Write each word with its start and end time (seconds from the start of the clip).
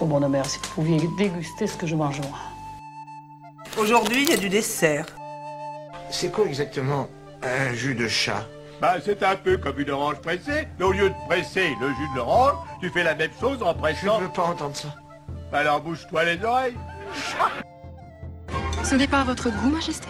Oh 0.00 0.06
mon 0.06 0.26
mère, 0.28 0.46
si 0.46 0.58
vous 0.58 0.68
pouviez 0.74 0.98
déguster 1.16 1.66
ce 1.66 1.76
que 1.76 1.86
je 1.86 1.94
mange 1.94 2.20
moi. 2.22 2.38
Aujourd'hui, 3.78 4.24
il 4.24 4.30
y 4.30 4.32
a 4.32 4.36
du 4.36 4.48
dessert. 4.48 5.06
C'est 6.10 6.30
quoi 6.30 6.44
exactement 6.46 7.08
un 7.42 7.72
jus 7.74 7.94
de 7.94 8.08
chat? 8.08 8.44
Bah, 8.80 8.96
c'est 9.04 9.22
un 9.22 9.36
peu 9.36 9.58
comme 9.58 9.78
une 9.78 9.90
orange 9.90 10.20
pressée, 10.20 10.66
mais 10.78 10.84
au 10.84 10.92
lieu 10.92 11.08
de 11.08 11.14
presser 11.28 11.68
le 11.80 11.88
jus 11.88 12.08
de 12.12 12.16
l'orange, 12.16 12.54
tu 12.80 12.90
fais 12.90 13.04
la 13.04 13.14
même 13.14 13.30
chose 13.40 13.62
en 13.62 13.72
Je 13.72 13.78
pressant. 13.78 14.20
ne 14.20 14.26
veux 14.26 14.32
pas 14.32 14.42
entendre 14.42 14.76
ça. 14.76 14.88
Alors 15.52 15.80
bouge-toi 15.82 16.24
les 16.24 16.42
oreilles. 16.44 16.76
Ce 18.82 18.94
n'est 18.96 19.06
pas 19.06 19.20
à 19.20 19.24
votre 19.24 19.50
goût, 19.50 19.70
Majesté 19.70 20.08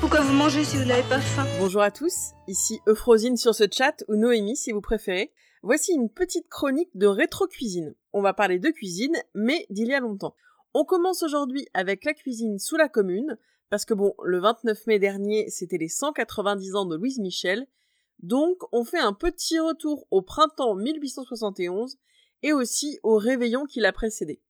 Pourquoi 0.00 0.20
vous 0.22 0.32
mangez 0.32 0.64
si 0.64 0.76
vous 0.78 0.84
n'avez 0.84 1.02
pas 1.04 1.20
faim? 1.20 1.46
Bonjour 1.60 1.82
à 1.82 1.90
tous, 1.90 2.14
ici 2.48 2.80
Euphrosine 2.88 3.36
sur 3.36 3.54
ce 3.54 3.64
chat, 3.70 4.02
ou 4.08 4.16
Noémie 4.16 4.56
si 4.56 4.72
vous 4.72 4.80
préférez. 4.80 5.30
Voici 5.62 5.92
une 5.92 6.08
petite 6.10 6.48
chronique 6.48 6.90
de 6.94 7.06
rétro-cuisine. 7.06 7.94
On 8.12 8.22
va 8.22 8.34
parler 8.34 8.58
de 8.58 8.70
cuisine, 8.70 9.16
mais 9.34 9.66
d'il 9.70 9.88
y 9.88 9.94
a 9.94 10.00
longtemps. 10.00 10.34
On 10.74 10.84
commence 10.84 11.22
aujourd'hui 11.22 11.66
avec 11.74 12.04
la 12.04 12.14
cuisine 12.14 12.58
sous 12.58 12.76
la 12.76 12.88
commune, 12.88 13.38
parce 13.70 13.84
que 13.84 13.94
bon, 13.94 14.14
le 14.22 14.40
29 14.40 14.86
mai 14.86 14.98
dernier, 14.98 15.48
c'était 15.50 15.78
les 15.78 15.88
190 15.88 16.74
ans 16.74 16.86
de 16.86 16.96
Louise 16.96 17.18
Michel, 17.18 17.66
donc 18.20 18.58
on 18.72 18.84
fait 18.84 18.98
un 18.98 19.12
petit 19.12 19.58
retour 19.58 20.06
au 20.10 20.22
printemps 20.22 20.74
1871 20.74 21.98
et 22.42 22.52
aussi 22.52 22.98
au 23.02 23.16
réveillon 23.16 23.64
qui 23.64 23.80
l'a 23.80 23.92
précédé. 23.92 24.40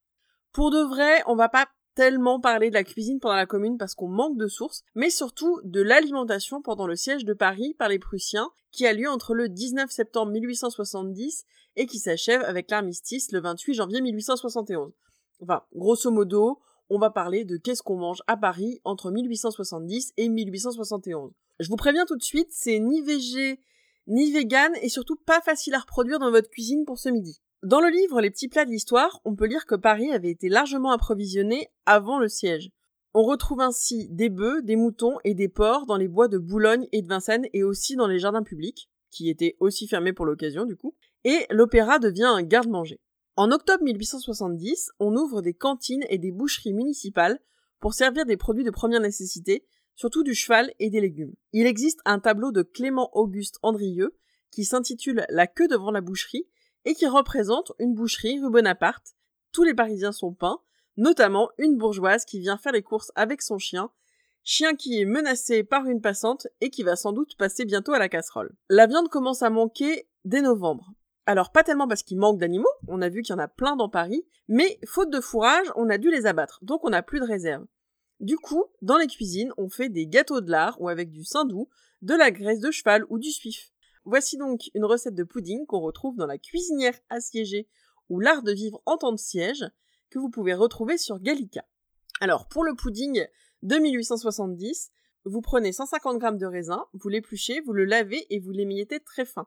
Pour 0.52 0.70
de 0.70 0.80
vrai, 0.80 1.22
on 1.27 1.36
va 1.36 1.48
pas 1.48 1.69
tellement 1.95 2.41
parler 2.41 2.70
de 2.70 2.75
la 2.75 2.84
cuisine 2.84 3.19
pendant 3.19 3.34
la 3.34 3.47
commune 3.47 3.77
parce 3.77 3.95
qu'on 3.95 4.09
manque 4.09 4.38
de 4.38 4.47
sources, 4.47 4.84
mais 4.95 5.11
surtout 5.11 5.61
de 5.64 5.83
l'alimentation 5.83 6.62
pendant 6.62 6.86
le 6.86 6.97
siège 6.97 7.25
de 7.25 7.34
Paris 7.34 7.75
par 7.78 7.88
les 7.88 7.98
Prussiens, 7.98 8.50
qui 8.70 8.86
a 8.86 8.92
lieu 8.92 9.09
entre 9.09 9.34
le 9.34 9.48
19 9.48 9.91
septembre 9.91 10.33
1870 10.33 11.45
et 11.78 11.87
qui 11.87 11.98
s'achève 11.98 12.42
avec 12.42 12.70
l'armistice 12.70 13.32
le 13.32 13.41
28 13.41 13.74
janvier 13.74 14.02
1871. 14.02 14.92
Enfin, 15.41 15.62
grosso 15.74 16.11
modo, 16.11 16.58
on 16.91 16.98
va 16.98 17.11
parler 17.11 17.44
de 17.44 17.56
qu'est-ce 17.56 17.83
qu'on 17.83 17.97
mange 17.97 18.22
à 18.27 18.36
Paris 18.36 18.80
entre 18.84 19.11
1870 19.11 20.12
et 20.16 20.28
1871. 20.28 21.33
Je 21.61 21.69
vous 21.69 21.77
préviens 21.77 22.05
tout 22.05 22.16
de 22.16 22.22
suite, 22.22 22.48
c'est 22.50 22.78
ni 22.80 23.00
végé, 23.03 23.61
ni 24.08 24.33
vegan 24.33 24.72
et 24.83 24.88
surtout 24.88 25.16
pas 25.16 25.41
facile 25.41 25.75
à 25.75 25.78
reproduire 25.78 26.19
dans 26.19 26.30
votre 26.30 26.50
cuisine 26.50 26.84
pour 26.84 26.98
ce 26.98 27.08
midi. 27.08 27.41
Dans 27.62 27.81
le 27.81 27.91
livre 27.91 28.20
Les 28.20 28.31
petits 28.31 28.48
plats 28.48 28.64
de 28.64 28.70
l'histoire, 28.70 29.20
on 29.25 29.34
peut 29.34 29.47
lire 29.47 29.66
que 29.66 29.75
Paris 29.75 30.10
avait 30.12 30.31
été 30.31 30.48
largement 30.48 30.92
approvisionné 30.92 31.69
avant 31.86 32.19
le 32.19 32.28
siège. 32.28 32.70
On 33.14 33.22
retrouve 33.22 33.60
ainsi 33.60 34.08
des 34.10 34.28
bœufs, 34.28 34.62
des 34.62 34.77
moutons 34.77 35.16
et 35.25 35.34
des 35.34 35.48
porcs 35.48 35.86
dans 35.86 35.97
les 35.97 36.08
bois 36.08 36.28
de 36.28 36.38
Boulogne 36.38 36.86
et 36.92 37.03
de 37.03 37.08
Vincennes 37.08 37.47
et 37.53 37.64
aussi 37.64 37.97
dans 37.97 38.06
les 38.06 38.19
jardins 38.19 38.42
publics, 38.42 38.88
qui 39.10 39.28
étaient 39.28 39.56
aussi 39.60 39.88
fermés 39.88 40.12
pour 40.12 40.27
l'occasion 40.27 40.64
du 40.64 40.77
coup, 40.77 40.94
et 41.24 41.47
l'opéra 41.50 41.98
devient 41.98 42.24
un 42.24 42.42
garde-manger. 42.42 43.00
En 43.36 43.52
octobre 43.52 43.84
1870, 43.84 44.91
on 44.98 45.14
ouvre 45.16 45.42
des 45.42 45.55
cantines 45.55 46.05
et 46.08 46.19
des 46.19 46.33
boucheries 46.33 46.72
municipales 46.72 47.38
pour 47.80 47.94
servir 47.94 48.27
des 48.27 48.36
produits 48.36 48.64
de 48.64 48.70
première 48.70 49.00
nécessité, 49.00 49.64
surtout 49.94 50.22
du 50.22 50.34
cheval 50.34 50.72
et 50.78 50.91
des 50.91 51.00
légumes. 51.00 51.34
Il 51.52 51.66
existe 51.66 52.00
un 52.05 52.19
tableau 52.19 52.50
de 52.50 52.62
Clément 52.62 53.10
Auguste 53.16 53.58
Andrieux 53.62 54.16
qui 54.50 54.64
s'intitule 54.64 55.25
La 55.28 55.47
queue 55.47 55.69
devant 55.69 55.91
la 55.91 56.00
boucherie 56.00 56.48
et 56.84 56.94
qui 56.94 57.06
représente 57.06 57.72
une 57.78 57.94
boucherie 57.94 58.41
rue 58.41 58.50
Bonaparte. 58.50 59.14
Tous 59.53 59.62
les 59.62 59.75
Parisiens 59.75 60.12
sont 60.12 60.32
peints, 60.32 60.60
notamment 60.97 61.50
une 61.58 61.77
bourgeoise 61.77 62.25
qui 62.25 62.41
vient 62.41 62.58
faire 62.58 62.72
les 62.72 62.82
courses 62.82 63.12
avec 63.14 63.42
son 63.42 63.58
chien, 63.58 63.91
chien 64.42 64.75
qui 64.75 65.00
est 65.00 65.05
menacé 65.05 65.62
par 65.62 65.86
une 65.86 66.00
passante 66.00 66.48
et 66.60 66.70
qui 66.70 66.82
va 66.82 66.97
sans 66.97 67.12
doute 67.12 67.36
passer 67.36 67.64
bientôt 67.64 67.92
à 67.92 67.98
la 67.98 68.08
casserole. 68.08 68.56
La 68.69 68.86
viande 68.86 69.08
commence 69.08 69.42
à 69.42 69.50
manquer 69.50 70.08
dès 70.25 70.42
novembre. 70.42 70.92
Alors 71.29 71.53
pas 71.53 71.62
tellement 71.62 71.87
parce 71.87 72.03
qu'il 72.03 72.17
manque 72.17 72.39
d'animaux, 72.39 72.73
on 72.87 73.03
a 73.03 73.11
vu 73.11 73.21
qu'il 73.21 73.34
y 73.34 73.37
en 73.37 73.39
a 73.39 73.48
plein 73.48 73.77
dans 73.77 73.91
Paris, 73.91 74.25
mais 74.48 74.81
faute 74.87 75.11
de 75.11 75.21
fourrage, 75.21 75.67
on 75.77 75.91
a 75.91 75.98
dû 75.98 76.11
les 76.11 76.25
abattre, 76.25 76.59
donc 76.62 76.84
on 76.84 76.89
n'a 76.89 77.03
plus 77.03 77.21
de 77.21 77.27
réserve. 77.27 77.67
Du 78.19 78.39
coup, 78.39 78.65
dans 78.81 78.97
les 78.97 79.09
cuisines, 79.09 79.53
on 79.59 79.69
fait 79.69 79.91
des 79.91 80.06
gâteaux 80.06 80.41
de 80.41 80.50
lard 80.50 80.81
ou 80.81 80.88
avec 80.88 81.11
du 81.11 81.25
saindoux, 81.25 81.69
de 82.00 82.15
la 82.15 82.31
graisse 82.31 82.61
de 82.61 82.71
cheval 82.71 83.05
ou 83.11 83.19
du 83.19 83.31
suif. 83.31 83.75
Voici 84.06 84.38
donc 84.38 84.71
une 84.72 84.87
recette 84.87 85.15
de 85.15 85.22
pudding 85.22 85.67
qu'on 85.67 85.81
retrouve 85.81 86.17
dans 86.17 86.25
la 86.25 86.38
cuisinière 86.38 86.99
assiégée 87.11 87.69
ou 88.09 88.21
l'art 88.21 88.43
de 88.43 88.53
vivre 88.53 88.81
en 88.87 88.97
temps 88.97 89.12
de 89.12 89.19
siège 89.19 89.67
que 90.09 90.19
vous 90.19 90.31
pouvez 90.31 90.55
retrouver 90.55 90.97
sur 90.97 91.21
Gallica. 91.21 91.67
Alors 92.22 92.49
pour 92.49 92.65
le 92.65 92.75
pudding 92.75 93.27
de 93.62 93.77
1870, 93.77 94.93
vous 95.27 95.43
prenez 95.43 95.72
150 95.72 96.22
g 96.22 96.38
de 96.38 96.47
raisin, 96.47 96.87
vous 96.94 97.11
l'épluchez, 97.11 97.61
vous 97.61 97.75
le 97.75 97.84
lavez 97.84 98.27
et 98.34 98.38
vous 98.38 98.53
l'émiettez 98.53 99.00
très 99.00 99.27
fin. 99.27 99.47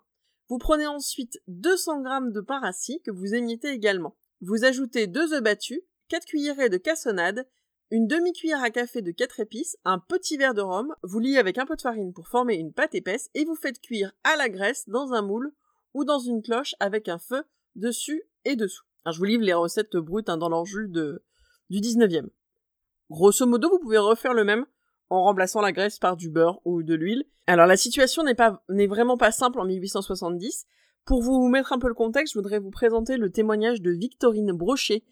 Vous 0.51 0.57
prenez 0.57 0.85
ensuite 0.85 1.41
200 1.47 2.03
g 2.03 2.33
de 2.33 2.41
pain 2.41 2.59
rassis 2.59 3.01
que 3.05 3.11
vous 3.11 3.35
émiettez 3.35 3.69
également. 3.69 4.17
Vous 4.41 4.65
ajoutez 4.65 5.07
2 5.07 5.31
œufs 5.31 5.41
battus, 5.41 5.79
4 6.09 6.25
cuillerées 6.25 6.67
de 6.67 6.75
cassonade, 6.75 7.47
une 7.89 8.05
demi-cuillère 8.05 8.61
à 8.61 8.69
café 8.69 9.01
de 9.01 9.11
4 9.11 9.39
épices, 9.39 9.77
un 9.85 9.97
petit 9.97 10.35
verre 10.35 10.53
de 10.53 10.59
rhum, 10.59 10.93
vous 11.03 11.19
liez 11.19 11.37
avec 11.37 11.57
un 11.57 11.65
peu 11.65 11.77
de 11.77 11.81
farine 11.81 12.11
pour 12.11 12.27
former 12.27 12.55
une 12.55 12.73
pâte 12.73 12.95
épaisse 12.95 13.29
et 13.33 13.45
vous 13.45 13.55
faites 13.55 13.79
cuire 13.79 14.11
à 14.25 14.35
la 14.35 14.49
graisse 14.49 14.89
dans 14.89 15.13
un 15.13 15.21
moule 15.21 15.53
ou 15.93 16.03
dans 16.03 16.19
une 16.19 16.41
cloche 16.41 16.75
avec 16.81 17.07
un 17.07 17.17
feu 17.17 17.45
dessus 17.75 18.21
et 18.43 18.57
dessous. 18.57 18.83
Alors, 19.05 19.13
je 19.13 19.19
vous 19.19 19.23
livre 19.23 19.45
les 19.45 19.53
recettes 19.53 19.95
brutes 19.95 20.27
hein, 20.27 20.35
dans 20.35 20.49
leur 20.49 20.63
du 20.63 21.79
19e. 21.79 22.27
Grosso 23.09 23.45
modo, 23.45 23.69
vous 23.69 23.79
pouvez 23.79 23.99
refaire 23.99 24.33
le 24.33 24.43
même 24.43 24.65
en 25.11 25.23
remplaçant 25.23 25.61
la 25.61 25.73
graisse 25.73 25.99
par 25.99 26.15
du 26.15 26.29
beurre 26.29 26.61
ou 26.63 26.83
de 26.83 26.95
l'huile. 26.95 27.25
Alors 27.45 27.67
la 27.67 27.75
situation 27.75 28.23
n'est 28.23 28.33
pas 28.33 28.63
n'est 28.69 28.87
vraiment 28.87 29.17
pas 29.17 29.31
simple 29.31 29.59
en 29.59 29.65
1870. 29.65 30.65
Pour 31.05 31.21
vous 31.21 31.49
mettre 31.49 31.73
un 31.73 31.79
peu 31.79 31.89
le 31.89 31.93
contexte, 31.93 32.33
je 32.33 32.39
voudrais 32.39 32.59
vous 32.59 32.71
présenter 32.71 33.17
le 33.17 33.29
témoignage 33.29 33.81
de 33.81 33.91
Victorine 33.91 34.53
Brochet, 34.53 35.03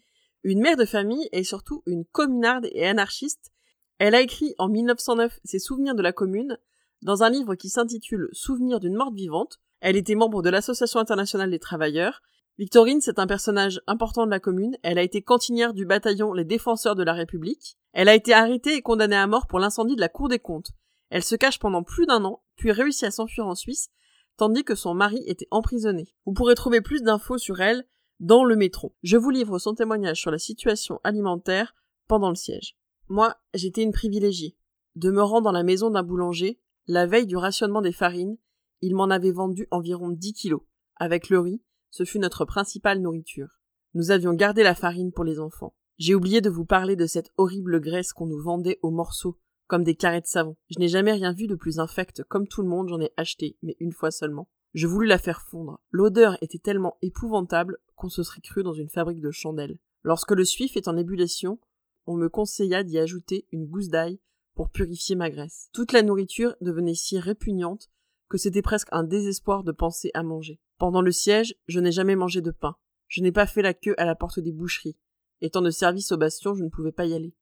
une 0.42 0.62
mère 0.62 0.78
de 0.78 0.86
famille 0.86 1.28
et 1.32 1.44
surtout 1.44 1.82
une 1.86 2.06
communarde 2.06 2.68
et 2.72 2.86
anarchiste. 2.86 3.52
Elle 3.98 4.14
a 4.14 4.22
écrit 4.22 4.54
en 4.56 4.68
1909 4.68 5.38
ses 5.44 5.58
souvenirs 5.58 5.94
de 5.94 6.02
la 6.02 6.12
commune 6.12 6.56
dans 7.02 7.22
un 7.22 7.28
livre 7.28 7.54
qui 7.54 7.68
s'intitule 7.68 8.30
Souvenirs 8.32 8.80
d'une 8.80 8.96
morte 8.96 9.14
vivante. 9.14 9.60
Elle 9.80 9.96
était 9.96 10.14
membre 10.14 10.40
de 10.40 10.48
l'Association 10.48 10.98
internationale 10.98 11.50
des 11.50 11.58
travailleurs. 11.58 12.22
Victorine, 12.60 13.00
c'est 13.00 13.18
un 13.18 13.26
personnage 13.26 13.80
important 13.86 14.26
de 14.26 14.30
la 14.30 14.38
commune. 14.38 14.76
Elle 14.82 14.98
a 14.98 15.02
été 15.02 15.22
cantinière 15.22 15.72
du 15.72 15.86
bataillon 15.86 16.34
Les 16.34 16.44
Défenseurs 16.44 16.94
de 16.94 17.02
la 17.02 17.14
République. 17.14 17.78
Elle 17.94 18.10
a 18.10 18.14
été 18.14 18.34
arrêtée 18.34 18.74
et 18.74 18.82
condamnée 18.82 19.16
à 19.16 19.26
mort 19.26 19.46
pour 19.46 19.60
l'incendie 19.60 19.96
de 19.96 20.00
la 20.02 20.10
Cour 20.10 20.28
des 20.28 20.40
comptes. 20.40 20.72
Elle 21.08 21.22
se 21.22 21.36
cache 21.36 21.58
pendant 21.58 21.82
plus 21.82 22.04
d'un 22.04 22.22
an, 22.22 22.42
puis 22.56 22.70
réussit 22.70 23.04
à 23.04 23.10
s'enfuir 23.10 23.46
en 23.46 23.54
Suisse, 23.54 23.88
tandis 24.36 24.62
que 24.62 24.74
son 24.74 24.92
mari 24.92 25.22
était 25.26 25.48
emprisonné. 25.50 26.12
Vous 26.26 26.34
pourrez 26.34 26.54
trouver 26.54 26.82
plus 26.82 27.02
d'infos 27.02 27.38
sur 27.38 27.62
elle 27.62 27.86
dans 28.18 28.44
le 28.44 28.56
métro. 28.56 28.94
Je 29.02 29.16
vous 29.16 29.30
livre 29.30 29.58
son 29.58 29.72
témoignage 29.72 30.20
sur 30.20 30.30
la 30.30 30.38
situation 30.38 31.00
alimentaire 31.02 31.74
pendant 32.08 32.28
le 32.28 32.34
siège. 32.34 32.76
Moi, 33.08 33.36
j'étais 33.54 33.84
une 33.84 33.92
privilégiée. 33.92 34.54
Demeurant 34.96 35.40
dans 35.40 35.52
la 35.52 35.62
maison 35.62 35.88
d'un 35.88 36.02
boulanger, 36.02 36.60
la 36.86 37.06
veille 37.06 37.26
du 37.26 37.38
rationnement 37.38 37.80
des 37.80 37.92
farines, 37.92 38.36
il 38.82 38.94
m'en 38.94 39.08
avait 39.08 39.32
vendu 39.32 39.66
environ 39.70 40.10
10 40.10 40.34
kilos. 40.34 40.60
Avec 40.96 41.30
le 41.30 41.40
riz, 41.40 41.62
ce 41.90 42.04
fut 42.04 42.18
notre 42.18 42.44
principale 42.44 43.00
nourriture. 43.00 43.60
Nous 43.94 44.10
avions 44.10 44.32
gardé 44.32 44.62
la 44.62 44.74
farine 44.74 45.12
pour 45.12 45.24
les 45.24 45.40
enfants. 45.40 45.74
J'ai 45.98 46.14
oublié 46.14 46.40
de 46.40 46.48
vous 46.48 46.64
parler 46.64 46.96
de 46.96 47.06
cette 47.06 47.30
horrible 47.36 47.80
graisse 47.80 48.12
qu'on 48.12 48.26
nous 48.26 48.40
vendait 48.40 48.78
aux 48.82 48.90
morceaux, 48.90 49.38
comme 49.66 49.84
des 49.84 49.96
carrés 49.96 50.20
de 50.20 50.26
savon. 50.26 50.56
Je 50.70 50.78
n'ai 50.78 50.88
jamais 50.88 51.12
rien 51.12 51.32
vu 51.32 51.46
de 51.46 51.54
plus 51.54 51.78
infect, 51.78 52.22
comme 52.24 52.48
tout 52.48 52.62
le 52.62 52.68
monde 52.68 52.88
j'en 52.88 53.00
ai 53.00 53.12
acheté, 53.16 53.58
mais 53.62 53.76
une 53.80 53.92
fois 53.92 54.10
seulement. 54.10 54.48
Je 54.72 54.86
voulus 54.86 55.08
la 55.08 55.18
faire 55.18 55.42
fondre. 55.42 55.80
L'odeur 55.90 56.38
était 56.40 56.58
tellement 56.58 56.96
épouvantable 57.02 57.78
qu'on 57.96 58.08
se 58.08 58.22
serait 58.22 58.40
cru 58.40 58.62
dans 58.62 58.72
une 58.72 58.88
fabrique 58.88 59.20
de 59.20 59.30
chandelles. 59.30 59.78
Lorsque 60.02 60.30
le 60.30 60.44
suif 60.44 60.76
est 60.76 60.88
en 60.88 60.96
ébullition, 60.96 61.58
on 62.06 62.16
me 62.16 62.28
conseilla 62.28 62.82
d'y 62.84 62.98
ajouter 62.98 63.46
une 63.52 63.66
gousse 63.66 63.88
d'ail 63.88 64.20
pour 64.54 64.70
purifier 64.70 65.16
ma 65.16 65.30
graisse. 65.30 65.68
Toute 65.72 65.92
la 65.92 66.02
nourriture 66.02 66.54
devenait 66.60 66.94
si 66.94 67.18
répugnante 67.18 67.90
que 68.30 68.38
c'était 68.38 68.62
presque 68.62 68.88
un 68.92 69.02
désespoir 69.02 69.64
de 69.64 69.72
penser 69.72 70.10
à 70.14 70.22
manger. 70.22 70.60
Pendant 70.78 71.02
le 71.02 71.12
siège, 71.12 71.54
je 71.66 71.80
n'ai 71.80 71.92
jamais 71.92 72.16
mangé 72.16 72.40
de 72.40 72.52
pain. 72.52 72.76
Je 73.08 73.20
n'ai 73.22 73.32
pas 73.32 73.46
fait 73.46 73.60
la 73.60 73.74
queue 73.74 73.96
à 73.98 74.06
la 74.06 74.14
porte 74.14 74.38
des 74.38 74.52
boucheries. 74.52 74.96
Étant 75.40 75.60
de 75.60 75.70
service 75.70 76.12
au 76.12 76.16
bastion, 76.16 76.54
je 76.54 76.62
ne 76.62 76.70
pouvais 76.70 76.92
pas 76.92 77.06
y 77.06 77.14
aller. 77.14 77.34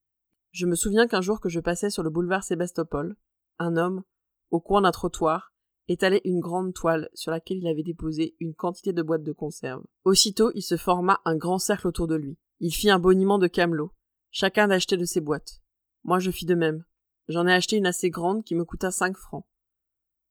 Je 0.51 0.65
me 0.65 0.75
souviens 0.75 1.07
qu'un 1.07 1.21
jour 1.21 1.39
que 1.39 1.47
je 1.47 1.59
passais 1.59 1.91
sur 1.91 2.01
le 2.01 2.09
boulevard 2.09 2.43
Sébastopol, 2.43 3.15
un 3.59 3.77
homme, 3.77 4.03
au 4.49 4.59
coin 4.59 4.81
d'un 4.81 4.91
trottoir, 4.91 5.53
étalait 5.87 6.21
une 6.23 6.39
grande 6.39 6.73
toile 6.73 7.09
sur 7.13 7.29
laquelle 7.29 7.57
il 7.57 7.67
avait 7.67 7.83
déposé 7.83 8.35
une 8.39 8.55
quantité 8.55 8.91
de 8.91 9.03
boîtes 9.03 9.23
de 9.23 9.31
conserve. 9.31 9.83
Aussitôt, 10.05 10.51
il 10.55 10.63
se 10.63 10.75
forma 10.75 11.21
un 11.23 11.35
grand 11.35 11.59
cercle 11.59 11.87
autour 11.87 12.07
de 12.07 12.15
lui. 12.15 12.39
Il 12.59 12.71
fit 12.71 12.89
un 12.89 12.99
boniment 12.99 13.37
de 13.37 13.47
camelots, 13.47 13.93
chacun 14.31 14.67
d'acheter 14.67 14.97
de 14.97 15.05
ses 15.05 15.21
boîtes. 15.21 15.61
Moi, 16.03 16.17
je 16.17 16.31
fis 16.31 16.45
de 16.45 16.55
même. 16.55 16.83
J'en 17.27 17.45
ai 17.45 17.53
acheté 17.53 17.77
une 17.77 17.85
assez 17.85 18.09
grande 18.09 18.43
qui 18.43 18.55
me 18.55 18.65
coûta 18.65 18.89
cinq 18.89 19.15
francs. 19.15 19.45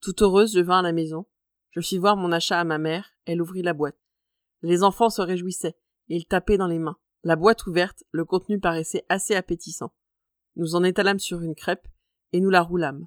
Tout 0.00 0.22
heureuse, 0.22 0.54
je 0.54 0.60
vins 0.60 0.78
à 0.80 0.82
la 0.82 0.92
maison. 0.92 1.26
Je 1.70 1.80
fis 1.80 1.98
voir 1.98 2.16
mon 2.16 2.32
achat 2.32 2.58
à 2.58 2.64
ma 2.64 2.78
mère, 2.78 3.10
elle 3.24 3.42
ouvrit 3.42 3.62
la 3.62 3.74
boîte. 3.74 3.98
Les 4.62 4.82
enfants 4.82 5.10
se 5.10 5.22
réjouissaient, 5.22 5.76
et 6.08 6.16
ils 6.16 6.26
tapaient 6.26 6.56
dans 6.56 6.66
les 6.66 6.78
mains. 6.78 6.96
La 7.24 7.36
boîte 7.36 7.66
ouverte, 7.66 8.04
le 8.10 8.24
contenu 8.24 8.60
paraissait 8.60 9.04
assez 9.08 9.34
appétissant. 9.34 9.92
Nous 10.56 10.74
en 10.74 10.84
étalâmes 10.84 11.18
sur 11.18 11.42
une 11.42 11.54
crêpe, 11.54 11.86
et 12.32 12.40
nous 12.40 12.50
la 12.50 12.62
roulâmes. 12.62 13.06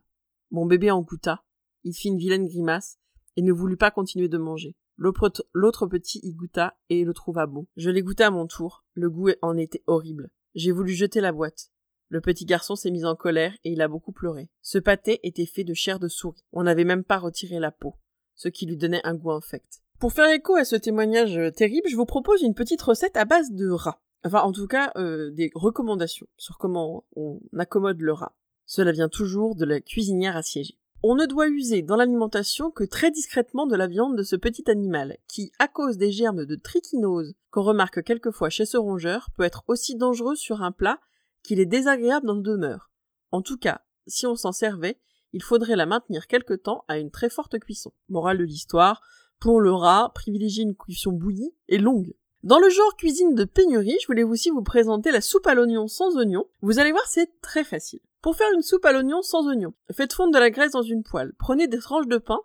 Mon 0.51 0.65
bébé 0.65 0.91
en 0.91 1.01
goûta, 1.01 1.43
il 1.83 1.93
fit 1.93 2.09
une 2.09 2.17
vilaine 2.17 2.47
grimace, 2.47 2.99
et 3.35 3.41
ne 3.41 3.53
voulut 3.53 3.77
pas 3.77 3.91
continuer 3.91 4.27
de 4.27 4.37
manger. 4.37 4.75
L'autre 4.97 5.87
petit 5.87 6.19
y 6.21 6.33
goûta 6.33 6.77
et 6.89 7.03
le 7.03 7.13
trouva 7.13 7.47
bon. 7.47 7.65
Je 7.75 7.89
l'ai 7.89 8.03
goûté 8.03 8.23
à 8.23 8.29
mon 8.29 8.45
tour. 8.45 8.85
Le 8.93 9.09
goût 9.09 9.29
en 9.41 9.57
était 9.57 9.83
horrible. 9.87 10.29
J'ai 10.53 10.71
voulu 10.71 10.93
jeter 10.93 11.21
la 11.21 11.31
boîte. 11.31 11.71
Le 12.11 12.19
petit 12.19 12.43
garçon 12.43 12.75
s'est 12.75 12.91
mis 12.91 13.05
en 13.05 13.15
colère 13.15 13.53
et 13.63 13.71
il 13.71 13.81
a 13.81 13.87
beaucoup 13.87 14.11
pleuré. 14.11 14.49
Ce 14.61 14.77
pâté 14.77 15.21
était 15.23 15.45
fait 15.45 15.63
de 15.63 15.73
chair 15.73 15.97
de 15.97 16.09
souris. 16.09 16.43
On 16.51 16.63
n'avait 16.63 16.83
même 16.83 17.05
pas 17.05 17.17
retiré 17.17 17.57
la 17.57 17.71
peau, 17.71 17.95
ce 18.35 18.49
qui 18.49 18.65
lui 18.65 18.75
donnait 18.75 18.99
un 19.05 19.15
goût 19.15 19.31
infect. 19.31 19.79
Pour 19.97 20.11
faire 20.11 20.29
écho 20.29 20.55
à 20.55 20.65
ce 20.65 20.75
témoignage 20.75 21.37
euh, 21.37 21.51
terrible, 21.51 21.87
je 21.87 21.95
vous 21.95 22.05
propose 22.05 22.41
une 22.41 22.53
petite 22.53 22.81
recette 22.81 23.15
à 23.15 23.23
base 23.23 23.53
de 23.53 23.69
rat. 23.69 24.01
Enfin, 24.25 24.41
en 24.41 24.51
tout 24.51 24.67
cas, 24.67 24.91
euh, 24.97 25.31
des 25.31 25.51
recommandations 25.55 26.27
sur 26.35 26.57
comment 26.57 27.05
on 27.15 27.39
accommode 27.57 28.01
le 28.01 28.11
rat. 28.11 28.35
Cela 28.65 28.91
vient 28.91 29.07
toujours 29.07 29.55
de 29.55 29.63
la 29.63 29.79
cuisinière 29.79 30.35
assiégée. 30.35 30.77
On 31.03 31.15
ne 31.15 31.25
doit 31.25 31.47
user 31.47 31.81
dans 31.81 31.95
l'alimentation 31.95 32.71
que 32.71 32.83
très 32.83 33.11
discrètement 33.11 33.67
de 33.67 33.77
la 33.77 33.87
viande 33.87 34.17
de 34.17 34.23
ce 34.23 34.35
petit 34.35 34.69
animal, 34.69 35.17
qui, 35.29 35.53
à 35.59 35.69
cause 35.69 35.97
des 35.97 36.11
germes 36.11 36.45
de 36.45 36.55
trichinose 36.55 37.35
qu'on 37.51 37.63
remarque 37.63 38.03
quelquefois 38.03 38.49
chez 38.49 38.65
ce 38.65 38.75
rongeur, 38.75 39.29
peut 39.37 39.43
être 39.43 39.63
aussi 39.69 39.95
dangereux 39.95 40.35
sur 40.35 40.61
un 40.61 40.73
plat 40.73 40.99
qu'il 41.43 41.59
est 41.59 41.65
désagréable 41.65 42.27
dans 42.27 42.35
nos 42.35 42.41
demeures. 42.41 42.91
En 43.31 43.41
tout 43.41 43.57
cas, 43.57 43.81
si 44.07 44.25
on 44.25 44.35
s'en 44.35 44.51
servait, 44.51 44.99
il 45.33 45.43
faudrait 45.43 45.75
la 45.75 45.85
maintenir 45.85 46.27
quelque 46.27 46.53
temps 46.53 46.83
à 46.87 46.97
une 46.97 47.11
très 47.11 47.29
forte 47.29 47.59
cuisson. 47.59 47.93
Morale 48.09 48.37
de 48.37 48.43
l'histoire, 48.43 49.01
pour 49.39 49.61
le 49.61 49.71
rat, 49.71 50.11
privilégiez 50.13 50.63
une 50.63 50.75
cuisson 50.75 51.11
bouillie 51.11 51.55
et 51.67 51.77
longue. 51.77 52.13
Dans 52.43 52.59
le 52.59 52.69
genre 52.69 52.95
cuisine 52.95 53.35
de 53.35 53.43
pénurie, 53.43 53.97
je 54.01 54.07
voulais 54.07 54.23
aussi 54.23 54.49
vous 54.49 54.63
présenter 54.63 55.11
la 55.11 55.21
soupe 55.21 55.47
à 55.47 55.53
l'oignon 55.53 55.87
sans 55.87 56.17
oignon. 56.17 56.45
Vous 56.61 56.79
allez 56.79 56.91
voir, 56.91 57.05
c'est 57.07 57.39
très 57.41 57.63
facile. 57.63 58.01
Pour 58.21 58.35
faire 58.35 58.51
une 58.53 58.61
soupe 58.61 58.85
à 58.85 58.91
l'oignon 58.91 59.21
sans 59.21 59.47
oignon, 59.47 59.73
faites 59.91 60.13
fondre 60.13 60.33
de 60.33 60.39
la 60.39 60.49
graisse 60.49 60.71
dans 60.71 60.81
une 60.81 61.03
poêle. 61.03 61.33
Prenez 61.39 61.67
des 61.67 61.79
tranches 61.79 62.07
de 62.07 62.17
pain 62.17 62.39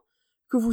que 0.48 0.56
vous, 0.56 0.72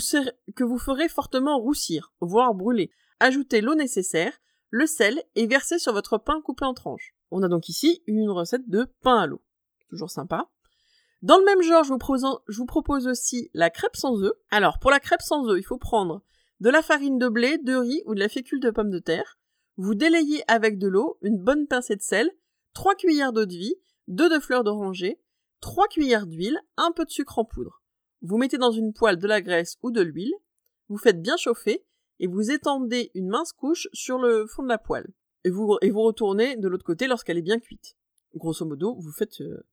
que 0.55 0.63
vous 0.63 0.77
ferez 0.77 1.09
fortement 1.09 1.57
roussir, 1.57 2.13
voire 2.21 2.53
brûler. 2.53 2.91
Ajoutez 3.19 3.61
l'eau 3.61 3.75
nécessaire, 3.75 4.33
le 4.73 4.87
sel 4.87 5.21
et 5.35 5.45
versez 5.45 5.77
sur 5.77 5.93
votre 5.93 6.17
pain 6.17 6.41
coupé 6.41 6.65
en 6.65 6.73
tranches. 6.73 7.13
On 7.29 7.43
a 7.43 7.47
donc 7.47 7.69
ici 7.69 8.01
une 8.07 8.31
recette 8.31 8.67
de 8.67 8.87
pain 9.01 9.19
à 9.19 9.27
l'eau. 9.27 9.39
Toujours 9.87 10.09
sympa. 10.09 10.49
Dans 11.21 11.37
le 11.37 11.45
même 11.45 11.61
genre, 11.61 11.83
je 11.83 11.89
vous, 11.89 12.65
propose, 12.65 13.07
aussi 13.07 13.51
la 13.53 13.69
crêpe 13.69 13.95
sans 13.95 14.23
œufs. 14.23 14.33
Alors, 14.49 14.79
pour 14.79 14.89
la 14.89 14.99
crêpe 14.99 15.21
sans 15.21 15.47
œufs, 15.47 15.59
il 15.59 15.63
faut 15.63 15.77
prendre 15.77 16.23
de 16.59 16.71
la 16.71 16.81
farine 16.81 17.19
de 17.19 17.29
blé, 17.29 17.59
de 17.59 17.75
riz 17.75 18.01
ou 18.07 18.15
de 18.15 18.19
la 18.19 18.29
fécule 18.29 18.59
de 18.59 18.71
pomme 18.71 18.89
de 18.89 18.97
terre. 18.97 19.37
Vous 19.77 19.93
délayez 19.93 20.43
avec 20.47 20.79
de 20.79 20.87
l'eau, 20.87 21.19
une 21.21 21.37
bonne 21.37 21.67
pincée 21.67 21.95
de 21.95 22.01
sel, 22.01 22.31
3 22.73 22.95
cuillères 22.95 23.31
d'eau 23.31 23.45
de 23.45 23.53
vie, 23.53 23.75
2 24.07 24.27
de 24.27 24.39
fleurs 24.39 24.63
d'oranger, 24.63 25.21
3 25.61 25.87
cuillères 25.87 26.25
d'huile, 26.25 26.59
un 26.77 26.91
peu 26.91 27.05
de 27.05 27.11
sucre 27.11 27.37
en 27.37 27.45
poudre. 27.45 27.83
Vous 28.23 28.37
mettez 28.37 28.57
dans 28.57 28.71
une 28.71 28.91
poêle 28.91 29.17
de 29.17 29.27
la 29.27 29.41
graisse 29.41 29.77
ou 29.83 29.91
de 29.91 30.01
l'huile, 30.01 30.33
vous 30.89 30.97
faites 30.97 31.21
bien 31.21 31.37
chauffer 31.37 31.85
et 32.19 32.27
vous 32.27 32.51
étendez 32.51 33.11
une 33.13 33.27
mince 33.27 33.53
couche 33.53 33.87
sur 33.93 34.17
le 34.17 34.45
fond 34.47 34.63
de 34.63 34.69
la 34.69 34.77
poêle 34.77 35.07
et 35.43 35.49
vous, 35.49 35.77
et 35.81 35.91
vous 35.91 36.01
retournez 36.01 36.55
de 36.55 36.67
l'autre 36.67 36.85
côté 36.85 37.07
lorsqu'elle 37.07 37.37
est 37.37 37.43
bien 37.43 37.59
cuite. 37.59 37.95
Grosso 38.35 38.65
modo, 38.65 38.95
vous 38.95 39.11
faites, 39.11 39.41
euh, 39.41 39.65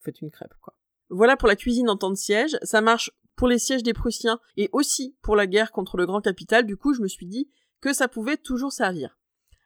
faites 0.00 0.20
une 0.20 0.30
crêpe, 0.30 0.54
quoi. 0.60 0.74
Voilà 1.10 1.36
pour 1.36 1.48
la 1.48 1.56
cuisine 1.56 1.88
en 1.88 1.96
temps 1.96 2.10
de 2.10 2.16
siège. 2.16 2.58
Ça 2.62 2.80
marche 2.80 3.10
pour 3.34 3.48
les 3.48 3.58
sièges 3.58 3.82
des 3.82 3.94
Prussiens 3.94 4.40
et 4.56 4.68
aussi 4.72 5.16
pour 5.22 5.36
la 5.36 5.46
guerre 5.46 5.72
contre 5.72 5.96
le 5.96 6.06
grand 6.06 6.20
capital. 6.20 6.66
Du 6.66 6.76
coup, 6.76 6.92
je 6.92 7.00
me 7.00 7.08
suis 7.08 7.26
dit 7.26 7.48
que 7.80 7.92
ça 7.92 8.08
pouvait 8.08 8.36
toujours 8.36 8.72
servir. 8.72 9.18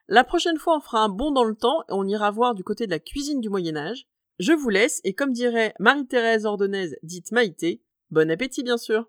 La 0.09 0.25
prochaine 0.25 0.59
fois, 0.59 0.77
on 0.77 0.81
fera 0.81 1.01
un 1.01 1.09
bond 1.09 1.33
dans 1.33 1.45
le 1.45 1.57
temps 1.57 1.83
et 1.89 1.93
on 1.93 2.07
ira 2.07 2.31
voir 2.31 2.55
du 2.55 2.65
côté 2.65 2.87
de 2.87 2.91
la 2.91 2.99
cuisine 2.99 3.41
du 3.41 3.49
Moyen 3.49 3.77
Âge. 3.77 4.07
Je 4.39 4.53
vous 4.53 4.69
laisse 4.69 5.01
et 5.05 5.15
comme 5.15 5.33
dirait 5.33 5.75
Marie-Thérèse 5.79 6.45
Ordonnaise, 6.45 6.97
dite 7.03 7.33
Maïté, 7.33 7.83
bon 8.11 8.31
appétit 8.31 8.63
bien 8.63 8.77
sûr. 8.77 9.01